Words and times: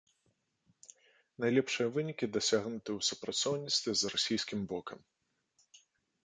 Найлепшыя 1.43 1.87
вынікі 1.97 2.25
дасягнуты 2.37 2.89
ў 2.97 3.07
супрацоўніцтве 3.09 3.91
з 4.03 4.13
расійскім 4.15 4.59
бокам. 4.75 4.99